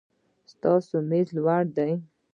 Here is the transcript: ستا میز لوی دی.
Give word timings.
ستا 0.51 0.73
میز 1.09 1.27
لوی 1.37 1.63
دی. 1.75 1.91